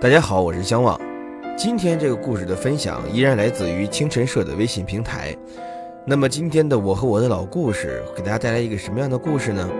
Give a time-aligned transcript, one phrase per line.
[0.00, 0.98] 大家好，我是相望。
[1.58, 5.36] 今天这个故事的分享依然来自于清晨社的微信平台。
[6.06, 9.70] 那么今天的我和我的老故事，给大家带来一个什么样的故事呢？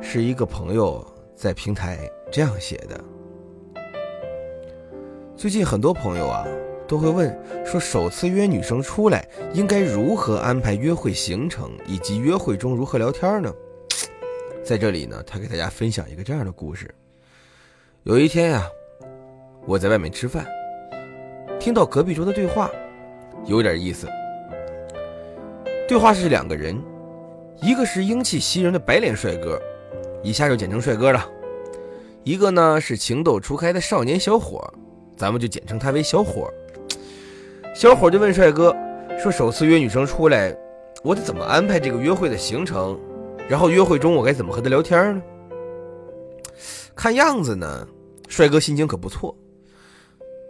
[0.00, 1.06] 是一个朋友
[1.36, 1.96] 在平台
[2.28, 3.04] 这样写的。
[5.36, 6.44] 最近很多朋友啊
[6.88, 7.32] 都会问
[7.64, 13.54] 说，首次约女生出来应该如何安排约会行程，以及约会中如何聊天呢？
[14.64, 16.92] 在这里呢，他给大家分享一个这样的故事。
[18.02, 18.68] 有一天呀。
[19.66, 20.46] 我在外面吃饭，
[21.58, 22.70] 听到隔壁桌的对话，
[23.46, 24.06] 有点意思。
[25.88, 26.78] 对话是两个人，
[27.62, 29.58] 一个是英气袭人的白脸帅哥，
[30.22, 31.20] 以下就简称帅哥了；
[32.24, 34.62] 一个呢是情窦初开的少年小伙，
[35.16, 36.52] 咱们就简称他为小伙。
[37.74, 38.76] 小伙就问帅哥
[39.18, 40.54] 说：“首次约女生出来，
[41.02, 43.00] 我得怎么安排这个约会的行程？
[43.48, 45.22] 然后约会中我该怎么和她聊天呢？”
[46.94, 47.88] 看样子呢，
[48.28, 49.34] 帅哥心情可不错。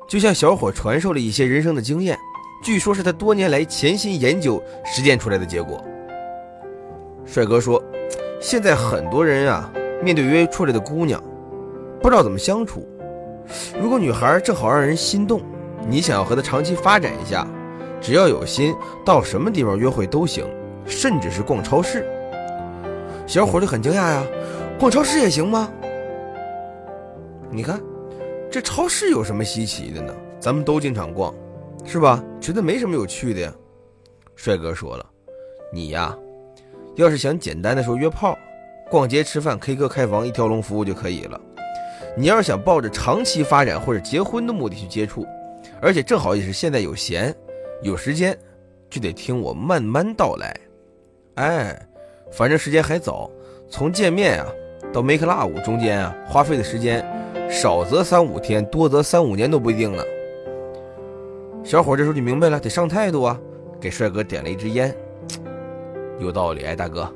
[0.06, 2.18] 就向小伙传授了一些人生的经验，
[2.62, 5.82] 据说是他多年来潜心研究实践出来的结果。
[7.24, 7.82] 帅哥说
[8.40, 11.22] ：“现在很多人啊，面对约出来的姑娘，
[12.02, 12.86] 不知道怎么相处。
[13.80, 15.40] 如果女孩正好让人心动，
[15.88, 17.46] 你想要和她长期发展一下，
[18.00, 20.46] 只要有心，到什么地方约会都行，
[20.84, 22.06] 甚至是逛超市。”
[23.26, 24.22] 小伙就很惊讶呀
[24.78, 25.70] ：“逛超市也行吗？”
[27.50, 27.80] 你看。
[28.54, 30.14] 这超市有什么稀奇的呢？
[30.38, 31.34] 咱们都经常逛，
[31.84, 32.22] 是吧？
[32.40, 33.52] 觉得没什么有趣的呀。
[34.36, 35.04] 帅哥说了，
[35.72, 36.16] 你呀，
[36.94, 38.38] 要是想简单的说约炮、
[38.88, 41.40] 逛街、吃饭、K 歌、开房一条龙服务就可以了。
[42.16, 45.26] 你要是想抱着长期发展或者结婚的目的去接触，
[45.82, 47.34] 而且正好也是现在有闲、
[47.82, 48.38] 有时间，
[48.88, 50.56] 就得听我慢慢道来。
[51.34, 51.76] 哎，
[52.30, 53.28] 反正时间还早，
[53.68, 54.46] 从见面啊
[54.92, 57.04] 到 make love 中间啊花费的时间。
[57.48, 60.02] 少则三五天，多则三五年都不一定呢。
[61.62, 63.40] 小伙这时候就明白了，得上态度啊！
[63.80, 64.94] 给帅哥点了一支烟，
[66.20, 66.64] 有道理。
[66.64, 67.10] 哎，大哥，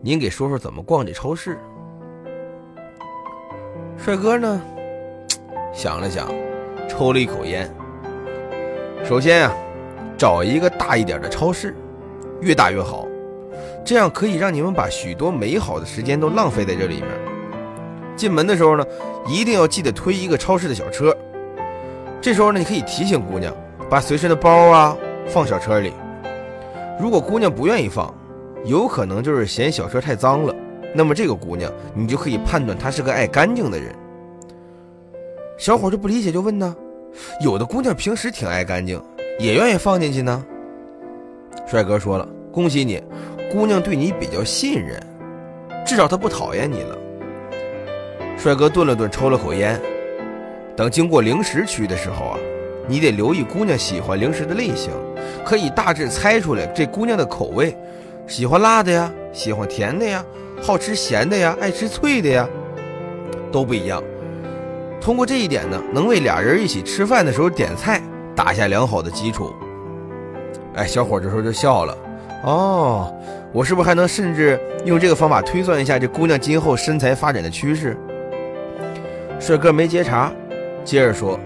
[0.00, 1.58] 您给说说怎么逛这超市？
[3.98, 4.62] 帅哥呢，
[5.72, 6.32] 想了想，
[6.88, 7.70] 抽了一口烟。
[9.04, 9.54] 首先啊，
[10.16, 11.74] 找一个大一点的超市，
[12.40, 13.06] 越大越好，
[13.84, 17.29] 这样可以让你们把许多美好的时间都浪费在这里面。
[18.20, 18.84] 进门的时候呢。
[19.28, 21.14] 一定要记得推一个超市的小车，
[22.22, 23.54] 这时候呢，你可以提醒姑娘
[23.88, 25.92] 把随身的包啊放小车里。
[26.98, 28.12] 如果姑娘不愿意放，
[28.64, 30.54] 有可能就是嫌小车太脏了。
[30.94, 33.94] 那么这个姑娘，你就可以判断她是个爱干净的人。
[35.58, 36.74] 小伙就不理解，就问呢：
[37.44, 39.00] 有的姑娘平时挺爱干净，
[39.38, 40.42] 也愿意放进去呢？
[41.66, 43.02] 帅哥说了：恭喜你，
[43.52, 44.98] 姑娘对你比较信任，
[45.84, 46.98] 至少她不讨厌你了。
[48.42, 49.78] 帅哥顿了顿，抽了口烟。
[50.74, 52.38] 等经过零食区的时候啊，
[52.88, 54.90] 你得留意姑娘喜欢零食的类型，
[55.44, 57.76] 可以大致猜出来这姑娘的口味，
[58.26, 60.24] 喜欢辣的呀，喜欢甜的呀，
[60.62, 62.48] 好吃咸的呀，爱吃脆的呀，
[63.52, 64.02] 都不一样。
[65.02, 68.00] 通过这一点呢，能为俩人一起吃饭的时候点菜
[68.34, 69.52] 打下良好的基础。
[70.76, 71.94] 哎，小伙这时候就笑了。
[72.44, 73.14] 哦，
[73.52, 77.94] 我是不是还能甚至用这个方法推算一下这姑娘今后身材发展的趋势？
[79.40, 80.30] 帅哥没接茬，
[80.84, 81.40] 接着说：“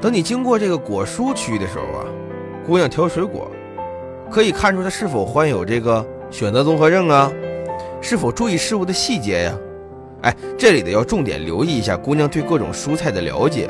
[0.00, 2.06] 等你经过这个果蔬区的时候啊，
[2.66, 3.50] 姑娘挑水果，
[4.30, 7.30] 可以看出她是否患有这个选择综合症啊，
[8.00, 9.54] 是否注意事物的细节呀？
[10.22, 13.68] 哎，这里的要重点留意一下姑娘对各种蔬菜的了解，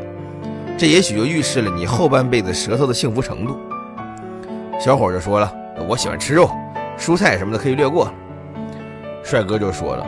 [0.78, 3.58] 这也许就预示了你后半辈子舌头的幸福程度。”
[4.78, 5.52] 小伙就说了
[5.88, 6.48] ：“我喜欢吃肉，
[6.96, 8.08] 蔬菜什么的可以略过。”
[9.24, 10.06] 帅哥就说了：“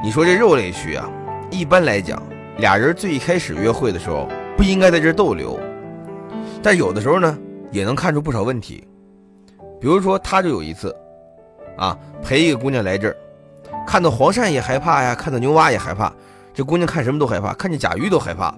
[0.00, 1.10] 你说这肉类区啊。”
[1.50, 2.22] 一般来讲，
[2.58, 5.58] 俩人最一开始约会的时候不应该在这逗留，
[6.62, 7.38] 但有的时候呢，
[7.70, 8.86] 也能看出不少问题。
[9.80, 10.94] 比如说，他就有一次，
[11.76, 13.16] 啊，陪一个姑娘来这儿，
[13.86, 16.12] 看到黄鳝也害怕呀，看到牛蛙也害怕，
[16.52, 18.54] 这姑娘看什么都害怕，看见甲鱼都害怕。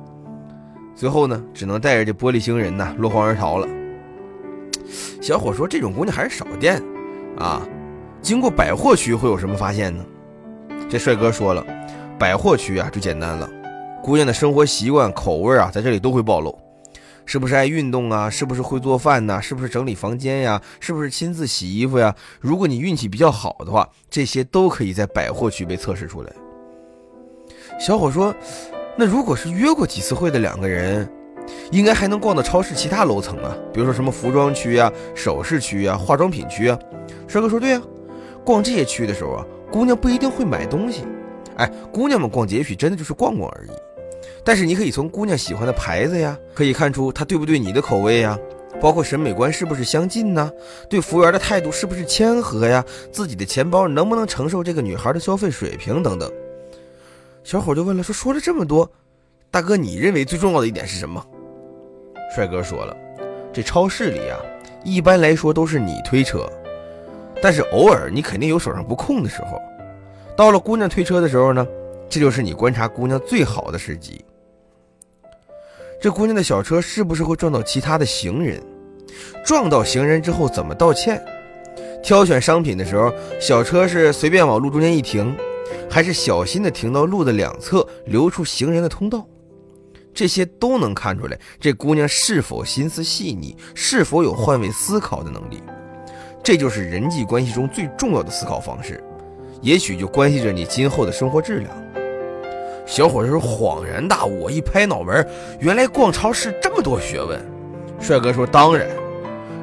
[0.94, 3.68] 最后呢，只能带着这玻璃星人呐落荒而逃了。
[5.20, 6.82] 小伙说，这种姑娘还是少见，
[7.36, 7.60] 啊，
[8.22, 10.04] 经过百货区会有什么发现呢？
[10.88, 11.64] 这帅哥说了。
[12.18, 13.48] 百货区啊，就简单了。
[14.02, 16.58] 姑娘的生活习惯、口味啊，在这里都会暴露。
[17.24, 18.30] 是不是爱运动啊？
[18.30, 19.40] 是不是会做饭呢？
[19.42, 20.60] 是不是整理房间呀？
[20.80, 22.14] 是不是亲自洗衣服呀？
[22.40, 26.32] 如果你运气比较好的话，这些都可以在百货区被测试出来。
[27.78, 28.34] 小伙说
[28.96, 31.08] ：“那如果是约过几次会的两个人，
[31.70, 33.54] 应该还能逛到超市其他楼层啊？
[33.72, 36.78] 比如说什么服装区啊、首饰区啊、化妆品区啊？”
[37.28, 37.82] 帅哥说：“对呀，
[38.42, 41.04] 逛这些区的时候啊，姑娘不一定会买东西。”
[41.58, 43.70] 哎，姑娘们逛街也许真的就是逛逛而已，
[44.44, 48.38] 但是你可以从姑娘喜欢的牌子呀，可以看出她对不对你的口味呀，
[48.80, 50.50] 包括审美观是不是相近呢？
[50.88, 52.84] 对服务员的态度是不是谦和呀？
[53.12, 56.30] 自己的钱包能不能承受这个女孩的消费水平等等。
[57.42, 58.88] 小伙就问了，说说了这么多，
[59.50, 61.24] 大哥你认为最重要的一点是什么？
[62.34, 62.96] 帅哥说了，
[63.52, 64.38] 这超市里啊，
[64.84, 66.48] 一般来说都是你推车，
[67.42, 69.58] 但是偶尔你肯定有手上不空的时候，
[70.38, 71.66] 到了姑娘推车的时候呢，
[72.08, 74.24] 这就是你观察姑娘最好的时机。
[76.00, 78.62] 这姑娘的小车是不是会撞到其他的行人？
[79.44, 81.20] 撞到行人之后怎么道歉？
[82.04, 85.36] 挑选商品的时候，小车是随便往路中间一停，
[85.90, 89.26] 还是小心的停到路的两侧，留出行人的通道？
[90.14, 95.60] 这些都能看出来，这姑娘是否心思细腻，是否有换位思考的能力。
[96.44, 99.02] 这就是人际关系中最重要的思考方式，
[99.60, 101.70] 也许就关系着你今后的生活质量。
[102.86, 105.26] 小伙子恍然大悟，一拍脑门，
[105.60, 107.38] 原来逛超市这么多学问。
[108.00, 108.88] 帅哥说：“当然，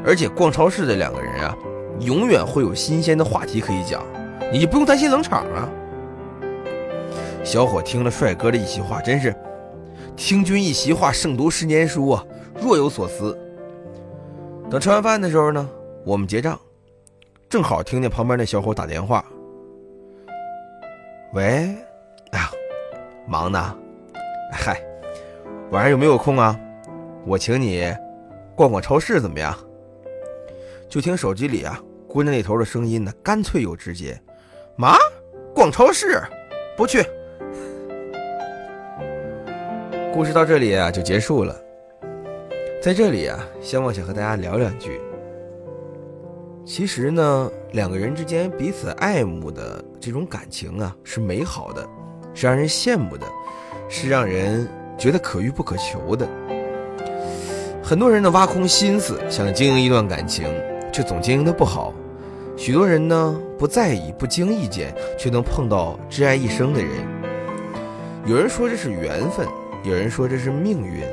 [0.05, 1.57] 而且逛超市的两个人啊，
[2.01, 4.03] 永远会有新鲜的话题可以讲，
[4.51, 5.69] 你就不用担心冷场啊。”
[7.43, 9.33] 小伙听了帅哥的一席话，真是
[10.15, 12.23] 听君一席话，胜读十年书啊，
[12.61, 13.37] 若有所思。
[14.69, 15.67] 等吃完饭的时候呢，
[16.03, 16.59] 我们结账，
[17.49, 19.25] 正好听见旁边那小伙打电话
[21.35, 21.43] ：“喂，
[22.31, 22.49] 哎呀，
[23.27, 23.77] 忙呢，
[24.53, 24.81] 嗨，
[25.69, 26.57] 晚上有没有空啊？
[27.25, 27.93] 我请你。”
[28.55, 29.53] 逛逛超市怎么样？
[30.87, 31.77] 就听手机里啊，
[32.07, 34.17] 姑娘那头的声音呢，干脆又直接
[34.79, 34.95] ：“妈，
[35.53, 36.23] 逛超市，
[36.77, 37.03] 不去。”
[40.13, 41.53] 故事到这里啊就结束了。
[42.81, 45.01] 在这里啊，香望想和大家聊两句。
[46.65, 51.85] 其实呢，两个人之间彼此爱慕的这种感情啊，是美好的，
[52.33, 53.27] 是让人羡慕的，
[53.89, 54.65] 是让人
[54.97, 56.25] 觉得可遇不可求的。
[57.83, 60.47] 很多人呢挖空心思想经营一段感情，
[60.89, 61.93] 却总经营的不好。
[62.55, 66.89] 许多人呢不在意，不经意间却能碰到挚爱一生的人。
[68.25, 69.45] 有人说这是缘分，
[69.83, 71.03] 有人说这是命运，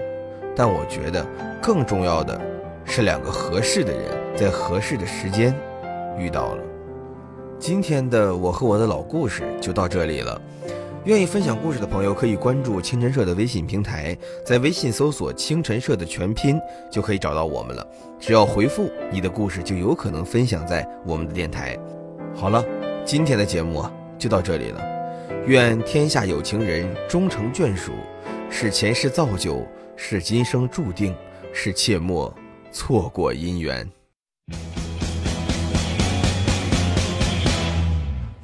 [0.54, 1.26] 但我觉得
[1.60, 2.40] 更重要的
[2.84, 4.02] 是两个合适的人
[4.36, 5.52] 在合适的时间
[6.18, 6.62] 遇到了。
[7.58, 10.40] 今天的我和我的老故事就到这里了。
[11.04, 14.16] 愿意分享故事的朋友可以关注清晨社的微信平台，
[14.46, 16.60] 在微信搜索“清晨社”的全拼
[16.90, 17.84] 就可以找到我们了。
[18.20, 21.76] 只要回复你的故事，就有可能分享在我们的电台。
[22.34, 22.64] 好了，
[23.04, 23.84] 今天的节目
[24.16, 24.80] 就到这里了。
[25.46, 27.90] 愿天下有情人终成眷属，
[28.48, 29.66] 是前世造就，
[29.96, 31.12] 是今生注定，
[31.52, 32.32] 是切莫
[32.70, 33.90] 错过姻缘。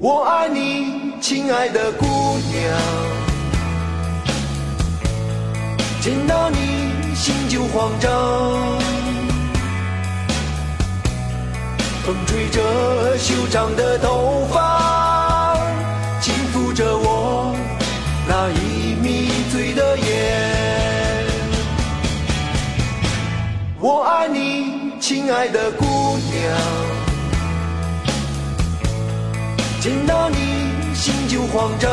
[0.00, 2.62] 我爱你，亲爱的姑娘，
[6.00, 8.78] 见到你心就慌张。
[12.06, 15.56] 风吹着修长的头发，
[16.20, 17.56] 轻抚着我
[18.28, 21.26] 那已迷醉的眼。
[23.80, 25.84] 我爱你，亲爱的姑
[26.30, 26.87] 娘。
[29.88, 30.36] 见到你
[30.94, 31.90] 心就慌张，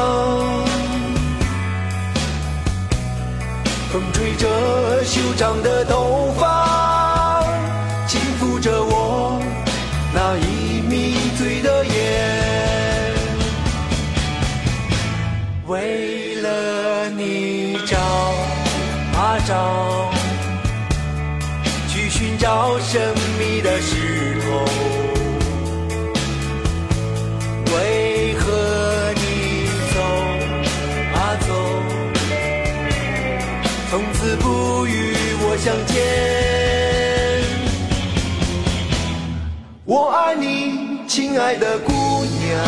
[3.89, 7.41] 风吹着修长的头发，
[8.05, 9.41] 轻抚着我
[10.13, 11.93] 那已迷醉的眼，
[15.67, 17.97] 为了你找
[19.17, 20.11] 啊找，
[21.87, 23.21] 去寻找什么
[41.15, 41.93] 亲爱的姑
[42.25, 42.61] 娘，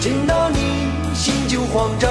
[0.00, 2.10] 见到你心就慌张。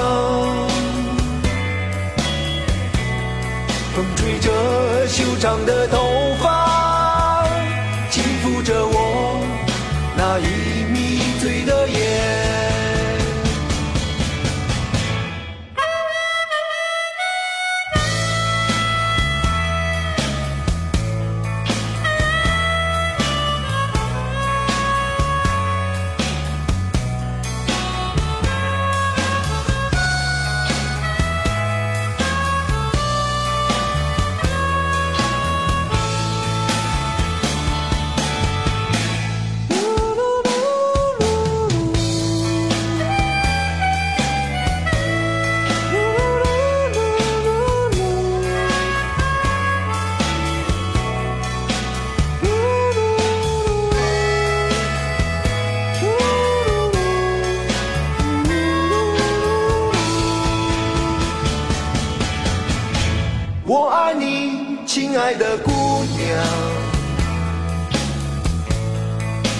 [3.96, 5.98] 风吹着修长的头
[6.40, 7.44] 发，
[8.08, 8.97] 轻抚着我。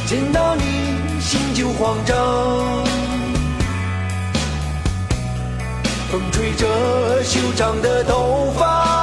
[0.09, 2.17] 见到你心就慌张。
[6.11, 8.98] 风吹着修长的头发，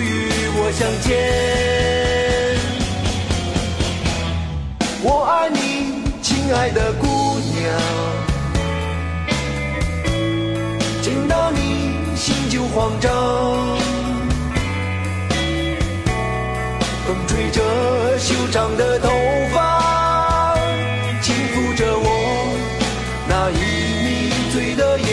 [0.00, 1.10] 与我相见？
[5.04, 5.58] 我爱你，
[6.22, 7.06] 亲爱的姑
[7.54, 7.60] 娘。
[11.02, 11.58] 见到你
[12.14, 13.10] 心就慌张，
[17.04, 17.60] 风吹着
[18.18, 19.08] 修长的头
[19.52, 20.56] 发，
[21.20, 22.06] 轻抚着我
[23.28, 23.58] 那已
[24.04, 24.08] 迷
[24.52, 25.10] 醉的眼。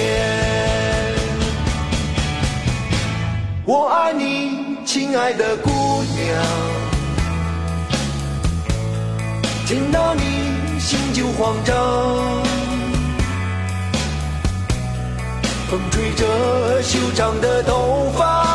[3.66, 4.39] 我爱你，
[5.12, 5.72] 亲爱的姑
[6.04, 6.46] 娘。
[9.66, 11.76] 见到你心就慌张。
[15.68, 18.49] 风吹着修长的头发，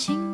[0.00, 0.29] 情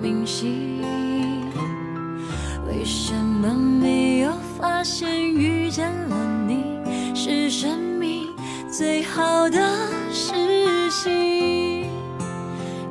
[0.00, 0.80] 明晰，
[2.66, 6.16] 为什么没有发现遇见了
[6.46, 6.80] 你
[7.14, 8.26] 是生命
[8.70, 9.58] 最好的
[10.10, 10.32] 事
[10.90, 11.84] 情？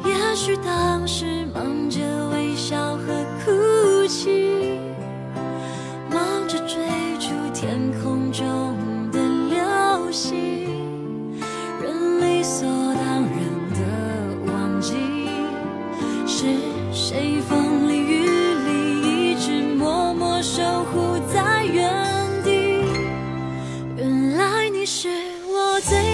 [0.06, 2.00] 也许当时忙着
[2.32, 4.39] 微笑和哭泣，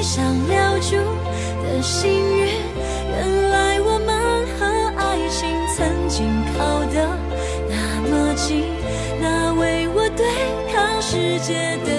[0.02, 0.96] 想留住
[1.64, 2.48] 的幸运，
[3.10, 4.10] 原来我们
[4.56, 4.62] 和
[4.98, 5.40] 爱情
[5.76, 6.16] 曾经
[6.56, 6.58] 靠
[6.94, 6.96] 得
[7.70, 7.74] 那
[8.10, 8.64] 么近，
[9.20, 10.24] 那为我对
[10.72, 11.90] 抗世界的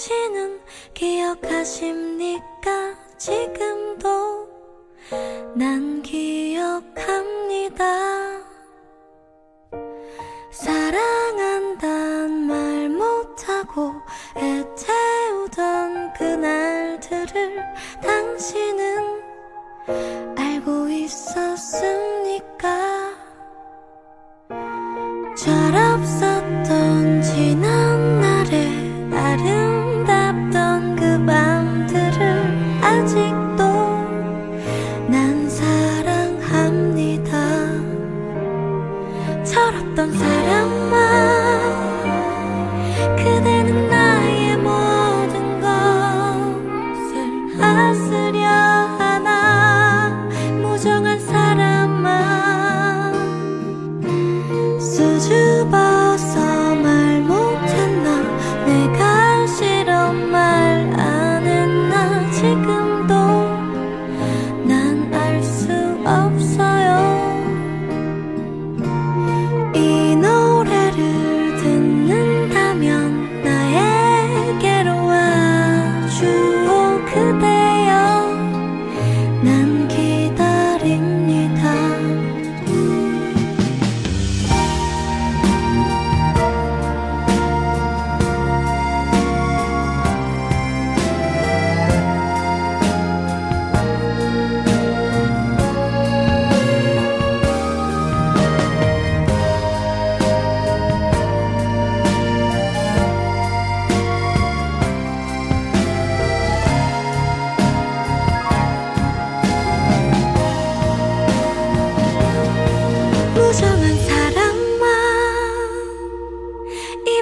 [0.00, 0.60] 당신은
[0.94, 2.40] 기억하십니까?
[3.18, 4.48] 지금도
[5.54, 7.19] 난 기억하
[39.70, 41.29] 멀었던 사람만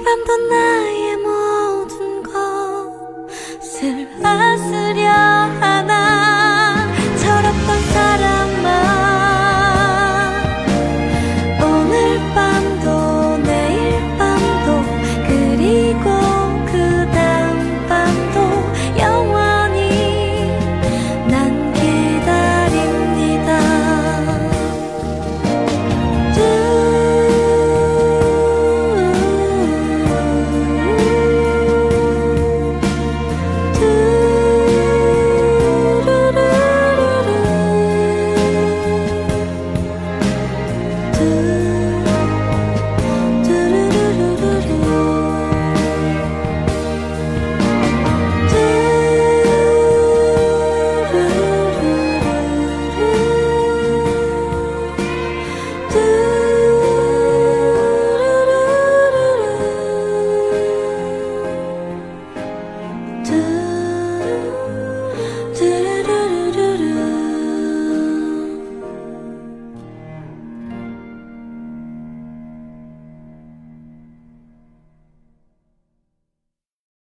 [0.00, 1.07] 밤도 나의